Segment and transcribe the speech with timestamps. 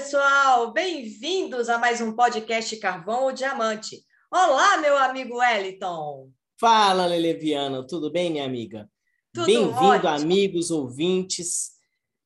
[0.00, 0.72] pessoal!
[0.72, 4.02] Bem-vindos a mais um podcast Carvão ou Diamante.
[4.32, 6.30] Olá, meu amigo Wellington!
[6.58, 8.90] Fala, Leleviana, tudo bem, minha amiga?
[9.34, 11.72] Bem-vindo, amigos ouvintes.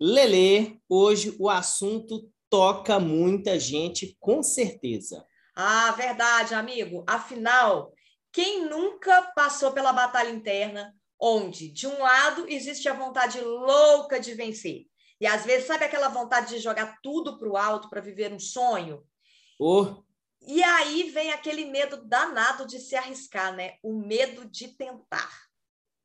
[0.01, 5.27] Lele, hoje o assunto toca muita gente, com certeza.
[5.57, 7.03] Ah, verdade, amigo.
[7.09, 7.93] Afinal,
[8.33, 14.33] quem nunca passou pela batalha interna, onde, de um lado, existe a vontade louca de
[14.33, 14.87] vencer,
[15.25, 18.39] e às vezes, sabe aquela vontade de jogar tudo para o alto para viver um
[18.39, 19.03] sonho?
[19.59, 20.03] Oh.
[20.47, 23.77] E aí vem aquele medo danado de se arriscar, né?
[23.83, 25.33] O medo de tentar.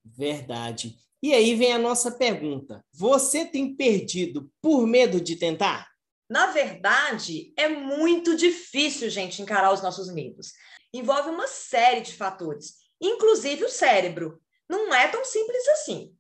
[0.06, 0.96] Verdade.
[1.22, 5.92] E aí vem a nossa pergunta: você tem perdido por medo de tentar?
[6.30, 10.54] Na verdade, é muito difícil, gente, encarar os nossos medos.
[10.94, 14.42] Envolve uma série de fatores, inclusive o cérebro.
[14.70, 16.16] Não é tão simples assim.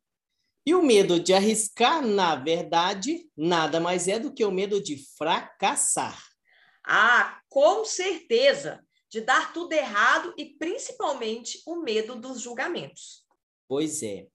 [0.70, 5.04] E o medo de arriscar, na verdade, nada mais é do que o medo de
[5.18, 6.24] fracassar.
[6.85, 8.80] Ah, com certeza!
[9.10, 13.26] De dar tudo errado e principalmente o medo dos julgamentos.
[13.68, 14.27] Pois é.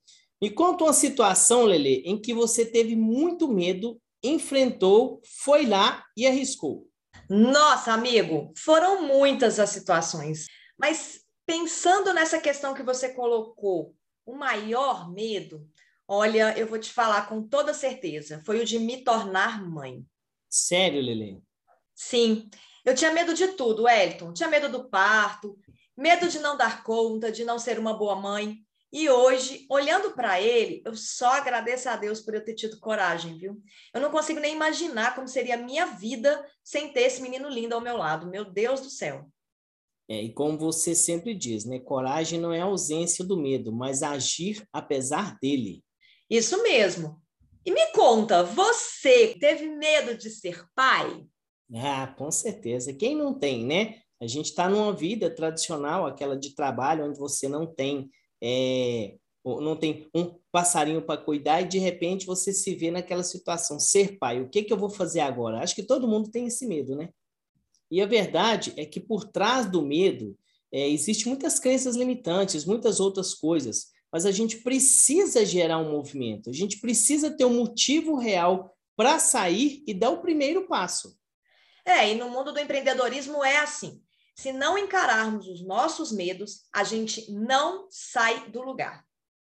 [0.43, 6.27] Me conta uma situação, Lele, em que você teve muito medo, enfrentou, foi lá e
[6.27, 6.89] arriscou.
[7.31, 10.47] Nossa, amigo, foram muitas as situações.
[10.77, 13.95] Mas pensando nessa questão que você colocou,
[14.27, 15.65] o maior medo
[16.07, 20.05] Olha, eu vou te falar com toda certeza, foi o de me tornar mãe.
[20.49, 21.43] Sério, Lele?
[21.95, 22.49] Sim.
[22.85, 24.33] Eu tinha medo de tudo, Elton.
[24.33, 25.59] Tinha medo do parto,
[25.97, 28.59] medo de não dar conta, de não ser uma boa mãe.
[28.93, 33.37] E hoje, olhando para ele, eu só agradeço a Deus por eu ter tido coragem,
[33.37, 33.61] viu?
[33.93, 37.75] Eu não consigo nem imaginar como seria a minha vida sem ter esse menino lindo
[37.75, 38.29] ao meu lado.
[38.31, 39.29] Meu Deus do céu.
[40.09, 41.81] É, e como você sempre diz, né?
[41.81, 45.84] Coragem não é ausência do medo, mas agir apesar dele.
[46.29, 47.23] Isso mesmo.
[47.67, 51.27] E me conta, você teve medo de ser pai?
[51.75, 52.93] Ah, com certeza.
[52.93, 54.01] Quem não tem, né?
[54.21, 58.11] A gente está numa vida tradicional, aquela de trabalho, onde você não tem,
[58.43, 63.79] é, não tem um passarinho para cuidar e de repente você se vê naquela situação,
[63.79, 64.41] ser pai.
[64.41, 65.61] O que, que eu vou fazer agora?
[65.61, 67.09] Acho que todo mundo tem esse medo, né?
[67.91, 70.37] E a verdade é que por trás do medo
[70.73, 76.49] é, existem muitas crenças limitantes, muitas outras coisas mas a gente precisa gerar um movimento,
[76.49, 81.19] a gente precisa ter um motivo real para sair e dar o primeiro passo.
[81.85, 84.01] É, e no mundo do empreendedorismo é assim.
[84.37, 89.05] Se não encararmos os nossos medos, a gente não sai do lugar.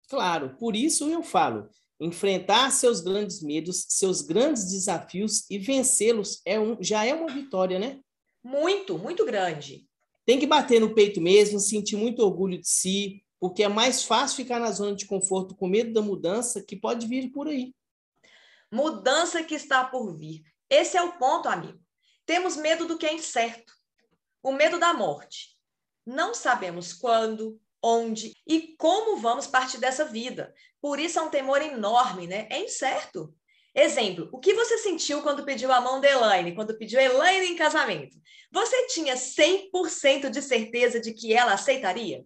[0.08, 1.68] Claro, por isso eu falo,
[2.00, 7.78] enfrentar seus grandes medos, seus grandes desafios e vencê-los é um, já é uma vitória,
[7.78, 8.00] né?
[8.42, 9.86] Muito, muito grande.
[10.24, 14.36] Tem que bater no peito mesmo, sentir muito orgulho de si, porque é mais fácil
[14.36, 17.74] ficar na zona de conforto com medo da mudança que pode vir por aí.
[18.70, 20.42] Mudança que está por vir.
[20.68, 21.78] Esse é o ponto, amigo.
[22.24, 23.72] Temos medo do que é incerto.
[24.42, 25.56] O medo da morte.
[26.04, 30.52] Não sabemos quando, onde e como vamos partir dessa vida.
[30.80, 32.48] Por isso é um temor enorme, né?
[32.50, 33.34] É incerto.
[33.74, 37.56] Exemplo, o que você sentiu quando pediu a mão da Elaine, quando pediu Elaine em
[37.56, 38.16] casamento?
[38.50, 42.24] Você tinha 100% de certeza de que ela aceitaria?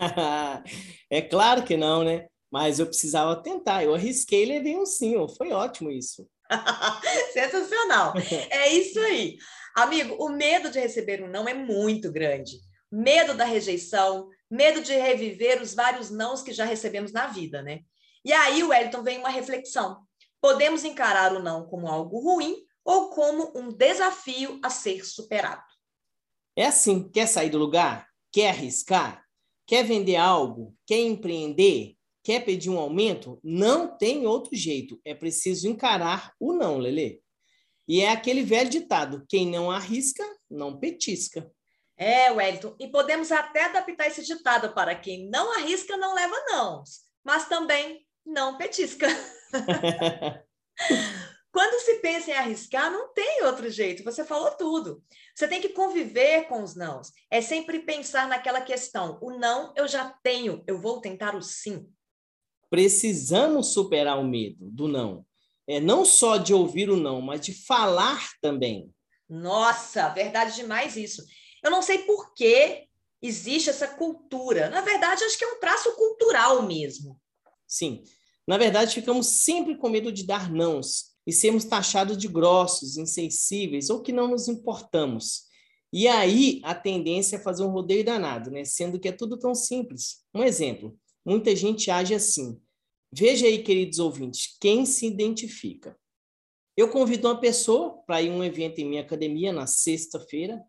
[1.10, 2.26] é claro que não, né?
[2.50, 3.84] Mas eu precisava tentar.
[3.84, 5.14] Eu arrisquei e levei um sim.
[5.36, 6.26] Foi ótimo isso.
[7.32, 8.14] Sensacional.
[8.50, 9.36] É isso aí.
[9.76, 12.58] Amigo, o medo de receber um não é muito grande.
[12.90, 17.80] Medo da rejeição, medo de reviver os vários nãos que já recebemos na vida, né?
[18.24, 20.02] E aí, Wellington, vem uma reflexão.
[20.40, 25.62] Podemos encarar o não como algo ruim ou como um desafio a ser superado.
[26.56, 28.08] É assim, quer sair do lugar?
[28.32, 29.24] Quer arriscar?
[29.70, 30.76] Quer vender algo?
[30.84, 31.94] Quer empreender?
[32.24, 33.38] Quer pedir um aumento?
[33.40, 35.00] Não tem outro jeito.
[35.04, 37.22] É preciso encarar o não, Lele.
[37.86, 41.48] E é aquele velho ditado: quem não arrisca, não petisca.
[41.96, 42.74] É, Wellington.
[42.80, 46.82] E podemos até adaptar esse ditado para quem não arrisca, não leva não,
[47.22, 49.06] mas também não petisca.
[51.52, 55.02] Quando se pensa em arriscar, não tem outro jeito, você falou tudo.
[55.34, 57.12] Você tem que conviver com os nãos.
[57.30, 61.88] É sempre pensar naquela questão: o não eu já tenho, eu vou tentar o sim.
[62.68, 65.26] Precisamos superar o medo do não.
[65.66, 68.92] É não só de ouvir o não, mas de falar também.
[69.28, 71.24] Nossa, verdade demais isso.
[71.62, 72.86] Eu não sei por que
[73.20, 74.70] existe essa cultura.
[74.70, 77.20] Na verdade, acho que é um traço cultural mesmo.
[77.66, 78.02] Sim.
[78.46, 83.88] Na verdade, ficamos sempre com medo de dar nãos e sermos taxados de grossos, insensíveis
[83.88, 85.44] ou que não nos importamos.
[85.92, 88.64] E aí a tendência é fazer um rodeio danado, né?
[88.64, 90.24] Sendo que é tudo tão simples.
[90.34, 92.60] Um exemplo: muita gente age assim.
[93.12, 95.96] Veja aí, queridos ouvintes, quem se identifica.
[96.76, 100.60] Eu convido uma pessoa para ir a um evento em minha academia na sexta-feira.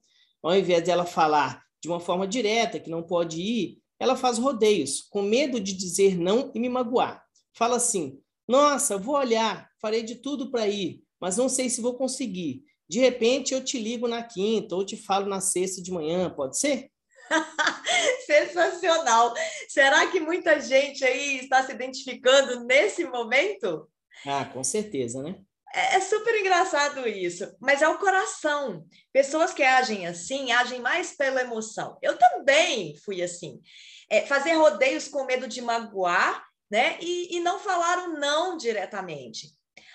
[0.44, 5.02] Ao invés dela falar de uma forma direta que não pode ir, ela faz rodeios,
[5.02, 7.26] com medo de dizer não e me magoar.
[7.52, 11.96] Fala assim: Nossa, vou olhar, farei de tudo para ir, mas não sei se vou
[11.96, 12.64] conseguir.
[12.88, 16.60] De repente eu te ligo na quinta ou te falo na sexta de manhã, pode
[16.60, 16.92] ser?
[18.26, 19.34] Sensacional!
[19.70, 23.90] Será que muita gente aí está se identificando nesse momento?
[24.26, 25.40] Ah, com certeza, né?
[25.74, 28.86] É, é super engraçado isso, mas é o coração.
[29.14, 31.98] Pessoas que agem assim, agem mais pela emoção.
[32.02, 33.62] Eu também fui assim.
[34.10, 36.98] É, fazer rodeios com medo de magoar, né?
[37.00, 39.48] E, e não falar o não diretamente.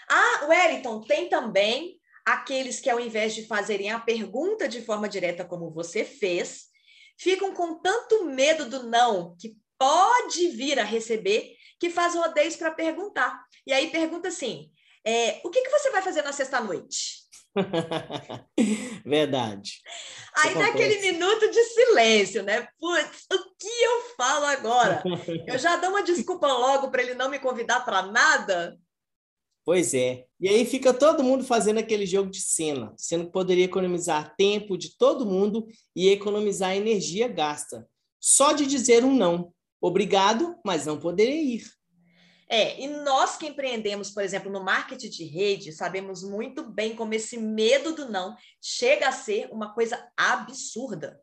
[0.09, 5.45] Ah, Wellington, tem também aqueles que, ao invés de fazerem a pergunta de forma direta,
[5.45, 6.67] como você fez,
[7.19, 12.71] ficam com tanto medo do não que pode vir a receber, que faz rodeios para
[12.71, 13.45] perguntar.
[13.67, 14.71] E aí pergunta assim:
[15.05, 17.27] é, o que, que você vai fazer na sexta-noite?
[19.05, 19.81] Verdade.
[20.37, 22.69] Aí dá aquele minuto de silêncio, né?
[22.79, 25.03] Putz, o que eu falo agora?
[25.47, 28.77] Eu já dou uma desculpa logo para ele não me convidar para nada?
[29.67, 30.25] Pois é.
[30.39, 34.79] E aí fica todo mundo fazendo aquele jogo de cena, sendo que poderia economizar tempo
[34.79, 37.85] de todo mundo e economizar energia gasta.
[38.21, 39.53] Só de dizer um não.
[39.81, 41.65] Obrigado, mas não poderei ir.
[42.49, 47.13] É, e nós que empreendemos, por exemplo, no marketing de rede, sabemos muito bem como
[47.13, 51.21] esse medo do não chega a ser uma coisa absurda.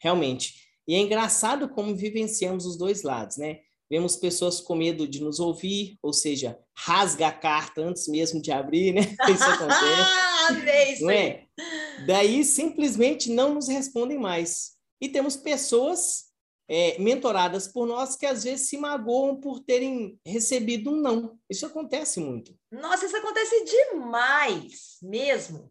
[0.00, 0.54] Realmente.
[0.88, 3.60] E é engraçado como vivenciamos os dois lados, né?
[3.92, 8.50] Vemos pessoas com medo de nos ouvir, ou seja, rasga a carta antes mesmo de
[8.50, 9.02] abrir, né?
[9.28, 9.82] Isso acontece.
[10.48, 11.46] Amei isso não é?
[12.06, 14.72] Daí simplesmente não nos respondem mais.
[14.98, 16.24] E temos pessoas
[16.66, 21.38] é, mentoradas por nós que às vezes se magoam por terem recebido um não.
[21.50, 22.56] Isso acontece muito.
[22.72, 25.70] Nossa, isso acontece demais, mesmo.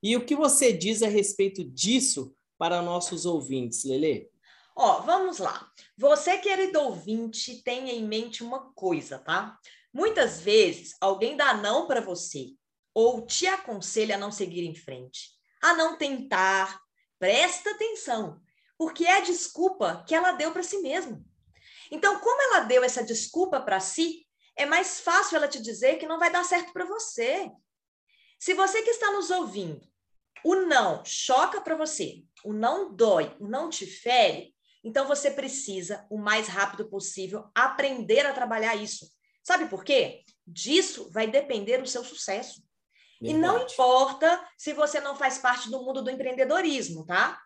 [0.00, 4.30] E o que você diz a respeito disso para nossos ouvintes, Lele?
[4.78, 5.72] Ó, vamos lá.
[5.96, 9.58] Você, querido ouvinte, tenha em mente uma coisa, tá?
[9.90, 12.50] Muitas vezes alguém dá não para você
[12.92, 15.30] ou te aconselha a não seguir em frente,
[15.62, 16.78] a não tentar.
[17.18, 18.38] Presta atenção
[18.76, 21.24] porque é a desculpa que ela deu para si mesma.
[21.90, 26.06] Então, como ela deu essa desculpa para si, é mais fácil ela te dizer que
[26.06, 27.50] não vai dar certo para você.
[28.38, 29.80] Se você que está nos ouvindo,
[30.44, 34.54] o não choca para você, o não dói, o não te fere,
[34.86, 39.10] então você precisa, o mais rápido possível, aprender a trabalhar isso.
[39.42, 40.22] Sabe por quê?
[40.46, 42.62] Disso vai depender o seu sucesso.
[43.20, 43.36] Verdade.
[43.36, 47.36] E não importa se você não faz parte do mundo do empreendedorismo, tá?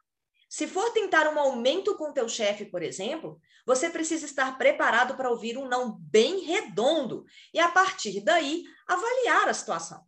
[0.51, 5.31] Se for tentar um aumento com teu chefe, por exemplo, você precisa estar preparado para
[5.31, 10.05] ouvir um não bem redondo e a partir daí avaliar a situação.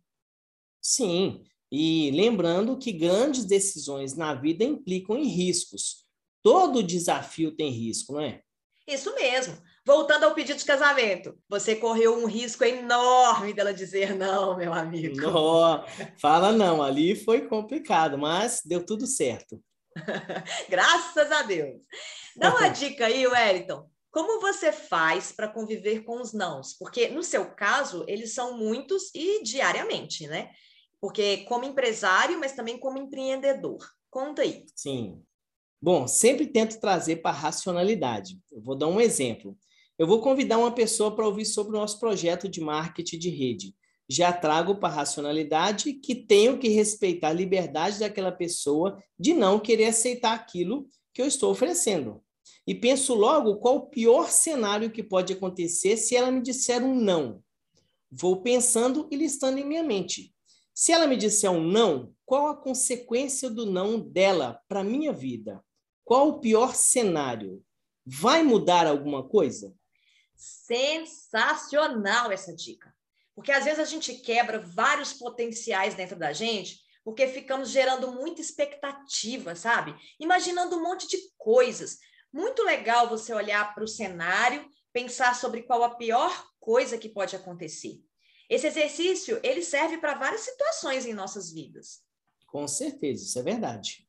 [0.79, 6.02] Sim, e lembrando que grandes decisões na vida implicam em riscos.
[6.43, 8.41] Todo desafio tem risco, não é?
[8.85, 9.57] Isso mesmo.
[9.85, 15.15] Voltando ao pedido de casamento, você correu um risco enorme dela dizer não, meu amigo.
[15.15, 15.83] Não,
[16.17, 19.61] fala não, ali foi complicado, mas deu tudo certo.
[20.69, 21.81] Graças a Deus.
[22.35, 23.89] Dá uma dica aí, Wellington.
[24.11, 26.73] Como você faz para conviver com os nãos?
[26.77, 30.51] Porque no seu caso, eles são muitos e diariamente, né?
[31.01, 33.79] Porque como empresário, mas também como empreendedor.
[34.09, 34.65] Conta aí.
[34.75, 35.23] Sim.
[35.83, 38.39] Bom, sempre tento trazer para a racionalidade.
[38.49, 39.57] Eu vou dar um exemplo.
[39.99, 43.75] Eu vou convidar uma pessoa para ouvir sobre o nosso projeto de marketing de rede
[44.09, 49.59] já trago para a racionalidade que tenho que respeitar a liberdade daquela pessoa de não
[49.59, 52.21] querer aceitar aquilo que eu estou oferecendo.
[52.67, 56.95] E penso logo qual o pior cenário que pode acontecer se ela me disser um
[56.95, 57.41] não.
[58.11, 60.33] Vou pensando e listando em minha mente.
[60.73, 65.63] Se ela me disser um não, qual a consequência do não dela para minha vida?
[66.03, 67.63] Qual o pior cenário?
[68.05, 69.73] Vai mudar alguma coisa?
[70.35, 72.93] Sensacional essa dica.
[73.35, 78.41] Porque às vezes a gente quebra vários potenciais dentro da gente, porque ficamos gerando muita
[78.41, 79.95] expectativa, sabe?
[80.19, 81.97] Imaginando um monte de coisas.
[82.31, 87.35] Muito legal você olhar para o cenário, pensar sobre qual a pior coisa que pode
[87.35, 88.01] acontecer.
[88.49, 92.01] Esse exercício, ele serve para várias situações em nossas vidas.
[92.45, 94.02] Com certeza, isso é verdade.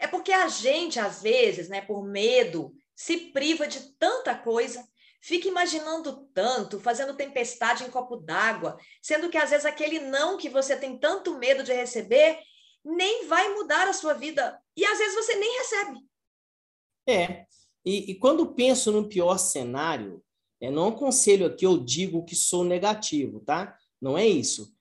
[0.00, 4.84] É porque a gente, às vezes, né, por medo, se priva de tanta coisa
[5.22, 10.48] Fica imaginando tanto, fazendo tempestade em copo d'água, sendo que às vezes aquele não que
[10.48, 12.38] você tem tanto medo de receber
[12.82, 15.98] nem vai mudar a sua vida e às vezes você nem recebe.
[17.06, 17.44] É,
[17.84, 20.24] e, e quando penso no pior cenário,
[20.58, 23.76] é, não aconselho aqui, eu digo que sou negativo, tá?
[24.00, 24.74] Não é isso.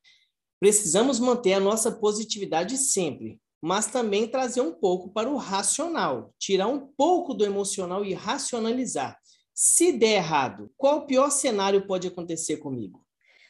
[0.58, 6.68] Precisamos manter a nossa positividade sempre, mas também trazer um pouco para o racional, tirar
[6.68, 9.20] um pouco do emocional e racionalizar.
[9.54, 13.06] Se der errado, qual o pior cenário pode acontecer comigo?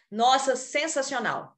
[0.10, 1.56] Nossa, sensacional.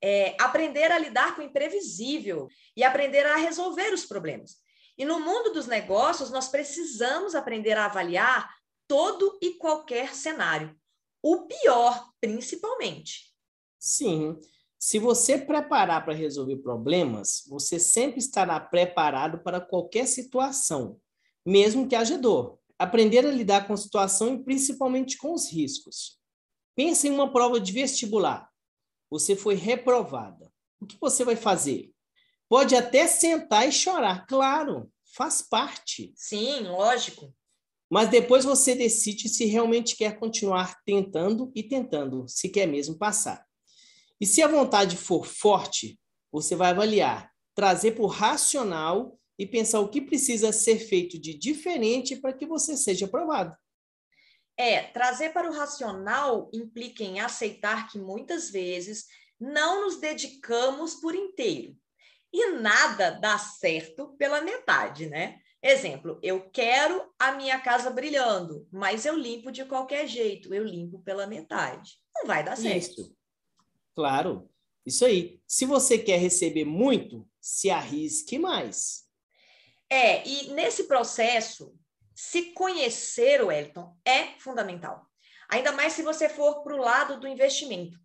[0.00, 4.58] É, aprender a lidar com o imprevisível e aprender a resolver os problemas.
[4.96, 8.48] E no mundo dos negócios, nós precisamos aprender a avaliar
[8.86, 10.74] todo e qualquer cenário,
[11.22, 13.32] o pior, principalmente.
[13.78, 14.38] Sim.
[14.78, 21.00] Se você preparar para resolver problemas, você sempre estará preparado para qualquer situação,
[21.44, 22.58] mesmo que haja dor.
[22.78, 26.20] Aprender a lidar com a situação e principalmente com os riscos.
[26.76, 28.48] Pense em uma prova de vestibular.
[29.10, 30.52] Você foi reprovada.
[30.80, 31.90] O que você vai fazer?
[32.48, 36.12] Pode até sentar e chorar, claro, faz parte.
[36.14, 37.34] Sim, lógico.
[37.90, 43.47] Mas depois você decide se realmente quer continuar tentando e tentando, se quer mesmo passar.
[44.20, 45.98] E se a vontade for forte,
[46.30, 51.34] você vai avaliar, trazer para o racional e pensar o que precisa ser feito de
[51.34, 53.56] diferente para que você seja aprovado.
[54.56, 59.06] É, trazer para o racional implica em aceitar que muitas vezes
[59.40, 61.76] não nos dedicamos por inteiro.
[62.32, 65.38] E nada dá certo pela metade, né?
[65.62, 71.00] Exemplo, eu quero a minha casa brilhando, mas eu limpo de qualquer jeito, eu limpo
[71.00, 71.92] pela metade.
[72.14, 73.00] Não vai dar certo.
[73.00, 73.17] Isso.
[73.98, 74.48] Claro,
[74.86, 75.40] isso aí.
[75.44, 79.08] Se você quer receber muito, se arrisque mais.
[79.90, 81.74] É, e nesse processo,
[82.14, 85.04] se conhecer o Elton é fundamental.
[85.50, 87.98] Ainda mais se você for para o lado do investimento.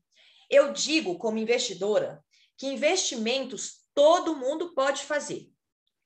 [0.50, 2.26] Eu digo, como investidora,
[2.58, 5.48] que investimentos todo mundo pode fazer.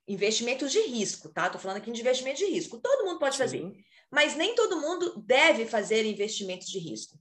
[0.05, 1.45] Investimentos de risco, tá?
[1.45, 2.81] Estou falando aqui de investimento de risco.
[2.81, 3.63] Todo mundo pode fazer.
[4.11, 7.17] Mas nem todo mundo deve fazer investimentos de risco.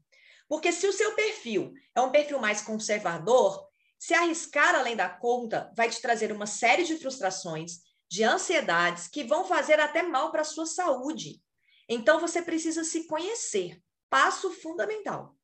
[0.48, 3.66] Porque se o seu perfil é um perfil mais conservador,
[3.98, 9.24] se arriscar além da conta vai te trazer uma série de frustrações, de ansiedades que
[9.24, 11.42] vão fazer até mal para a sua saúde.
[11.88, 13.80] Então você precisa se conhecer.
[14.08, 15.36] Passo fundamental.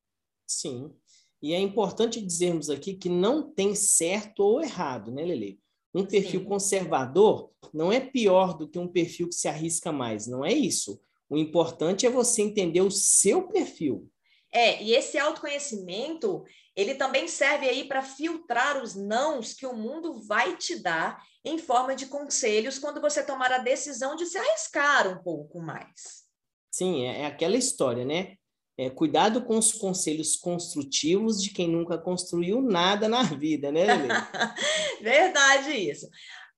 [0.47, 0.95] Sim.
[1.41, 5.61] E é importante dizermos aqui que não tem certo ou errado, né, Lele?
[5.93, 6.47] Um perfil Sim.
[6.47, 11.01] conservador não é pior do que um perfil que se arrisca mais, não é isso.
[11.29, 14.09] O importante é você entender o seu perfil.
[14.53, 16.45] É, e esse autoconhecimento,
[16.77, 21.59] ele também serve aí para filtrar os nãos que o mundo vai te dar em
[21.59, 26.23] forma de conselhos quando você tomar a decisão de se arriscar um pouco mais.
[26.71, 28.37] Sim, é, é aquela história, né?
[28.79, 34.09] É, cuidado com os conselhos construtivos de quem nunca construiu nada na vida, né, Lili?
[35.03, 36.09] Verdade isso.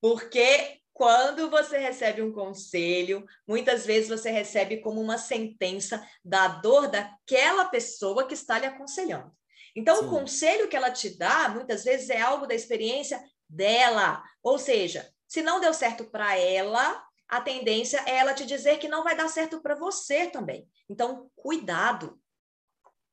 [0.01, 6.87] Porque quando você recebe um conselho, muitas vezes você recebe como uma sentença da dor
[6.89, 9.33] daquela pessoa que está lhe aconselhando.
[9.75, 10.07] Então, Sim.
[10.07, 13.21] o conselho que ela te dá, muitas vezes, é algo da experiência
[13.51, 14.23] dela.
[14.41, 18.87] Ou seja, se não deu certo para ela, a tendência é ela te dizer que
[18.87, 20.69] não vai dar certo para você também.
[20.89, 22.21] Então, cuidado.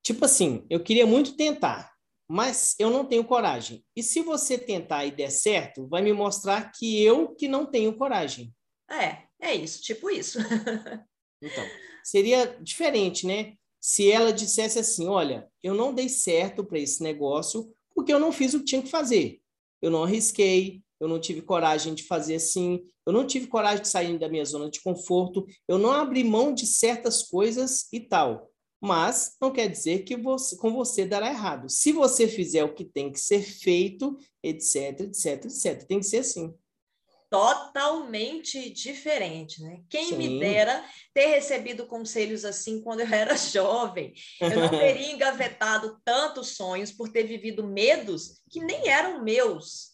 [0.04, 1.91] Tipo assim, eu queria muito tentar,
[2.32, 3.84] mas eu não tenho coragem.
[3.94, 7.94] E se você tentar e der certo, vai me mostrar que eu que não tenho
[7.98, 8.56] coragem.
[8.90, 10.40] É, é isso, tipo isso.
[11.44, 11.66] então,
[12.06, 13.56] seria diferente, né?
[13.82, 18.32] Se ela dissesse assim: olha, eu não dei certo para esse negócio porque eu não
[18.32, 19.42] fiz o que tinha que fazer.
[19.82, 23.90] Eu não arrisquei, eu não tive coragem de fazer assim, eu não tive coragem de
[23.90, 28.51] sair da minha zona de conforto, eu não abri mão de certas coisas e tal
[28.82, 31.70] mas não quer dizer que você, com você dará errado.
[31.70, 35.84] Se você fizer o que tem que ser feito, etc, etc, etc.
[35.84, 36.52] Tem que ser assim.
[37.30, 39.84] Totalmente diferente, né?
[39.88, 40.18] Quem Sim.
[40.18, 40.84] me dera
[41.14, 44.14] ter recebido conselhos assim quando eu era jovem.
[44.42, 49.92] Eu não teria engavetado tantos sonhos por ter vivido medos que nem eram meus.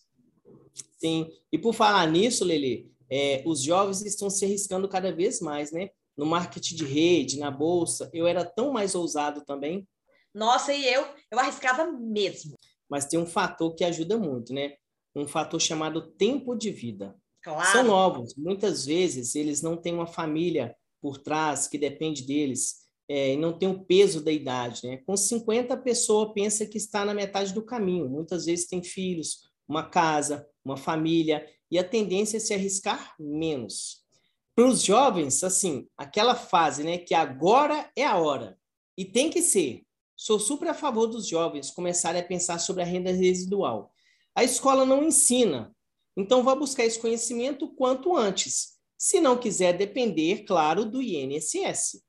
[0.98, 5.72] Sim, e por falar nisso, Lili, é, os jovens estão se arriscando cada vez mais,
[5.72, 5.89] né?
[6.18, 9.88] No marketing de rede, na bolsa, eu era tão mais ousado também.
[10.34, 12.56] Nossa, e eu, eu arriscava mesmo.
[12.90, 14.74] Mas tem um fator que ajuda muito, né?
[15.16, 17.16] Um fator chamado tempo de vida.
[17.44, 17.72] Claro.
[17.72, 23.34] São novos, muitas vezes eles não têm uma família por trás que depende deles, é,
[23.34, 24.98] e não tem o peso da idade, né?
[25.06, 28.10] Com 50, a pessoa pensa que está na metade do caminho.
[28.10, 34.07] Muitas vezes tem filhos, uma casa, uma família, e a tendência é se arriscar menos
[34.58, 38.58] para os jovens, assim, aquela fase, né, que agora é a hora.
[38.98, 39.84] E tem que ser.
[40.16, 43.94] Sou super a favor dos jovens começarem a pensar sobre a renda residual.
[44.36, 45.72] A escola não ensina,
[46.18, 52.02] então vá buscar esse conhecimento quanto antes, se não quiser depender, claro, do INSS.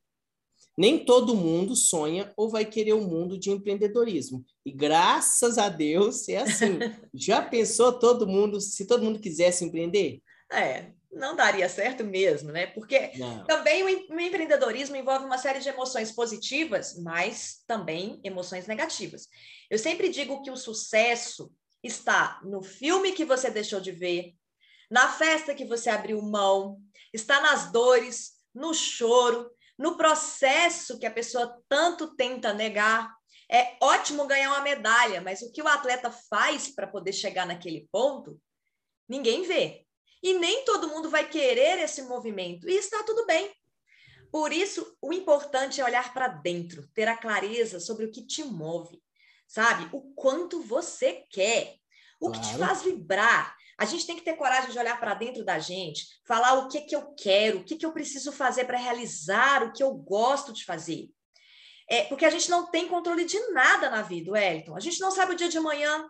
[0.74, 4.42] nem todo mundo sonha ou vai querer o um mundo de empreendedorismo.
[4.64, 6.78] E graças a Deus é assim.
[7.12, 10.22] Já pensou todo mundo, se todo mundo quisesse empreender?
[10.50, 12.66] É, não daria certo mesmo, né?
[12.66, 13.44] Porque não.
[13.44, 19.26] também o empreendedorismo envolve uma série de emoções positivas, mas também emoções negativas.
[19.70, 21.50] Eu sempre digo que o sucesso
[21.82, 24.34] está no filme que você deixou de ver,
[24.90, 26.80] na festa que você abriu mão,
[27.12, 33.14] está nas dores, no choro, no processo que a pessoa tanto tenta negar.
[33.50, 37.88] É ótimo ganhar uma medalha, mas o que o atleta faz para poder chegar naquele
[37.90, 38.38] ponto,
[39.08, 39.87] ninguém vê.
[40.22, 43.52] E nem todo mundo vai querer esse movimento, e está tudo bem.
[44.30, 48.44] Por isso, o importante é olhar para dentro, ter a clareza sobre o que te
[48.44, 49.00] move,
[49.46, 49.88] sabe?
[49.92, 51.76] O quanto você quer,
[52.20, 52.40] o claro.
[52.40, 53.56] que te faz vibrar.
[53.78, 56.80] A gente tem que ter coragem de olhar para dentro da gente, falar o que,
[56.82, 60.52] que eu quero, o que, que eu preciso fazer para realizar o que eu gosto
[60.52, 61.08] de fazer.
[61.88, 64.76] É, porque a gente não tem controle de nada na vida, Wellington.
[64.76, 66.06] A gente não sabe o dia de amanhã,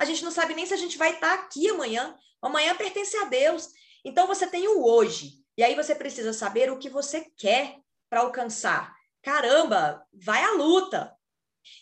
[0.00, 2.16] a gente não sabe nem se a gente vai estar aqui amanhã.
[2.40, 3.68] Amanhã pertence a Deus.
[4.02, 5.44] Então você tem o hoje.
[5.58, 7.76] E aí você precisa saber o que você quer
[8.08, 8.96] para alcançar.
[9.22, 11.14] Caramba, vai à luta.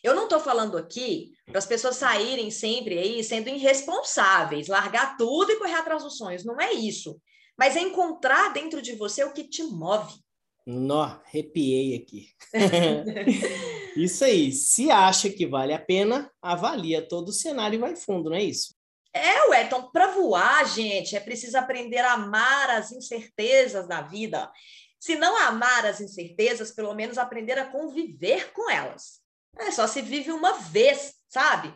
[0.02, 5.52] Eu não estou falando aqui para as pessoas saírem sempre aí sendo irresponsáveis, largar tudo
[5.52, 6.44] e correr atrás dos sonhos.
[6.44, 7.22] Não é isso.
[7.56, 10.12] Mas é encontrar dentro de você o que te move.
[10.70, 12.28] Nó, arrepiei aqui.
[13.96, 14.52] isso aí.
[14.52, 18.42] Se acha que vale a pena, avalia todo o cenário e vai fundo, não é
[18.42, 18.74] isso?
[19.14, 24.52] É, Wellington, para voar, gente, é preciso aprender a amar as incertezas da vida.
[25.00, 29.22] Se não amar as incertezas, pelo menos aprender a conviver com elas.
[29.58, 31.72] É só se vive uma vez, sabe?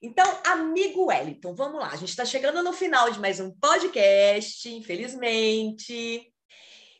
[0.00, 1.88] Então, amigo Wellington, vamos lá.
[1.88, 6.32] A gente está chegando no final de mais um podcast, infelizmente.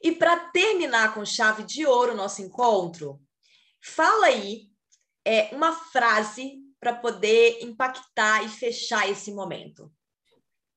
[0.02, 3.20] E para terminar com chave de ouro o nosso encontro,
[3.82, 4.68] fala aí
[5.24, 9.90] é, uma frase para poder impactar e fechar esse momento.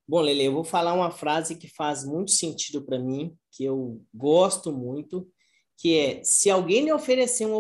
[0.08, 4.01] Bom, Lele, eu vou falar uma frase que faz muito sentido para mim, que eu
[4.12, 5.29] gosto muito,
[5.77, 7.60] que é: se alguém lhe oferecer uma,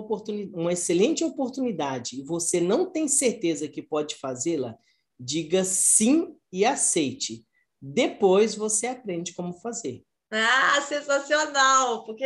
[0.53, 4.75] uma excelente oportunidade e você não tem certeza que pode fazê-la,
[5.19, 7.45] diga sim e aceite.
[7.79, 10.03] Depois você aprende como fazer.
[10.31, 12.03] Ah, sensacional!
[12.05, 12.25] Porque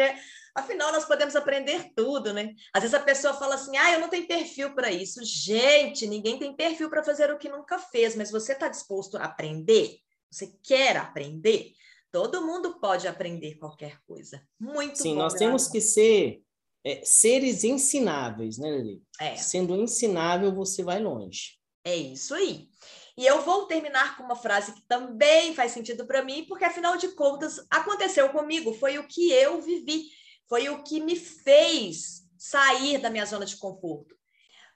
[0.55, 2.53] afinal nós podemos aprender tudo, né?
[2.73, 5.23] Às vezes a pessoa fala assim: ah, eu não tenho perfil para isso.
[5.23, 9.25] Gente, ninguém tem perfil para fazer o que nunca fez, mas você está disposto a
[9.25, 9.97] aprender?
[10.29, 11.73] Você quer aprender?
[12.11, 14.41] Todo mundo pode aprender qualquer coisa.
[14.59, 16.43] Muito Sim, bom, nós temos que ser
[16.85, 19.01] é, seres ensináveis, né, Lili?
[19.19, 19.35] É.
[19.35, 21.57] Sendo ensinável, você vai longe.
[21.83, 22.67] É isso aí.
[23.15, 26.97] E eu vou terminar com uma frase que também faz sentido para mim, porque afinal
[26.97, 30.09] de contas aconteceu comigo, foi o que eu vivi,
[30.47, 34.15] foi o que me fez sair da minha zona de conforto.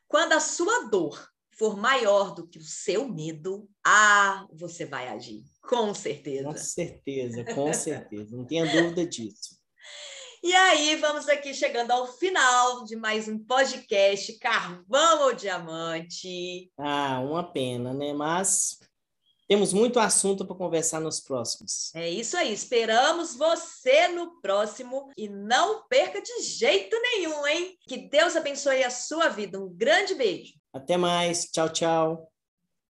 [0.07, 5.43] Quando a sua dor for maior do que o seu medo, ah, você vai agir,
[5.61, 6.43] com certeza.
[6.43, 9.57] Com certeza, com certeza, não tenha dúvida disso.
[10.43, 16.71] E aí, vamos aqui chegando ao final de mais um podcast Carvão ou Diamante.
[16.77, 18.13] Ah, uma pena, né?
[18.13, 18.79] Mas
[19.47, 21.93] temos muito assunto para conversar nos próximos.
[21.95, 22.53] É isso aí.
[22.53, 27.75] Esperamos você no próximo e não perca de jeito nenhum, hein?
[27.87, 29.59] Que Deus abençoe a sua vida.
[29.59, 30.53] Um grande beijo.
[30.71, 31.45] Até mais.
[31.45, 32.31] Tchau, tchau.